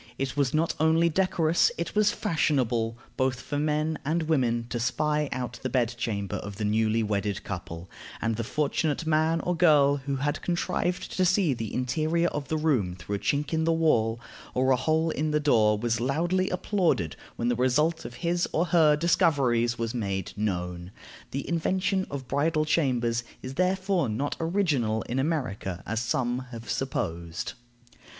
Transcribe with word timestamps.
It 0.17 0.35
was 0.35 0.51
not 0.51 0.73
only 0.79 1.09
decorous, 1.09 1.71
it 1.77 1.93
was 1.93 2.09
fashionable, 2.11 2.97
both 3.17 3.39
for 3.39 3.59
men 3.59 3.99
and 4.03 4.23
women, 4.23 4.65
to 4.69 4.79
spy 4.79 5.29
out 5.31 5.59
the 5.61 5.69
bed 5.69 5.93
chamber 5.95 6.37
of 6.37 6.55
the 6.55 6.65
newly 6.65 7.03
wedded 7.03 7.43
couple, 7.43 7.87
and 8.19 8.35
the 8.35 8.43
fortunate 8.43 9.05
man 9.05 9.41
or 9.41 9.55
girl 9.55 9.97
who 9.97 10.15
had 10.15 10.41
contrived 10.41 11.15
to 11.17 11.23
see 11.23 11.53
the 11.53 11.71
interior 11.71 12.29
of 12.29 12.47
the 12.47 12.57
room 12.57 12.95
through 12.95 13.13
a 13.13 13.19
chink 13.19 13.53
in 13.53 13.63
the 13.63 13.71
wall 13.71 14.19
or 14.55 14.71
a 14.71 14.75
hole 14.75 15.11
in 15.11 15.29
the 15.29 15.39
door 15.39 15.77
was 15.77 16.01
loudly 16.01 16.49
applauded 16.49 17.15
when 17.35 17.49
the 17.49 17.55
result 17.55 18.03
of 18.03 18.15
his 18.25 18.49
or 18.51 18.65
her 18.73 18.95
discoveries 18.95 19.77
was 19.77 19.93
made 19.93 20.33
known. 20.35 20.89
The 21.29 21.47
invention 21.47 22.07
of 22.09 22.27
bridal 22.27 22.65
chambers 22.65 23.23
is 23.43 23.53
therefore 23.53 24.09
not 24.09 24.35
original 24.39 25.03
in 25.03 25.19
America, 25.19 25.83
as 25.85 25.99
some 25.99 26.39
have 26.51 26.71
supposed. 26.71 27.53